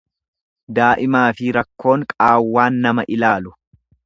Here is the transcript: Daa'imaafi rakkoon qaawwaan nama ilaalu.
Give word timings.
Daa'imaafi 0.79 1.53
rakkoon 1.57 2.07
qaawwaan 2.15 2.81
nama 2.87 3.07
ilaalu. 3.19 3.55